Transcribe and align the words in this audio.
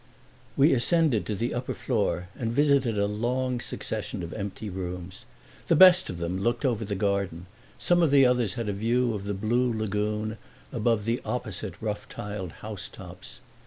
We 0.57 0.73
ascended 0.73 1.27
to 1.27 1.35
the 1.35 1.53
upper 1.53 1.75
floor 1.75 2.27
and 2.35 2.51
visited 2.51 2.97
a 2.97 3.05
long 3.05 3.59
succession 3.59 4.23
of 4.23 4.33
empty 4.33 4.67
rooms. 4.67 5.25
The 5.67 5.75
best 5.75 6.09
of 6.09 6.17
them 6.17 6.39
looked 6.39 6.65
over 6.65 6.83
the 6.83 6.95
garden; 6.95 7.45
some 7.77 8.01
of 8.01 8.09
the 8.09 8.25
others 8.25 8.55
had 8.55 8.67
a 8.67 8.73
view 8.73 9.13
of 9.13 9.25
the 9.25 9.35
blue 9.35 9.71
lagoon, 9.71 10.39
above 10.73 11.05
the 11.05 11.21
opposite 11.23 11.75
rough 11.79 12.09
tiled 12.09 12.51
housetops. 12.65 13.41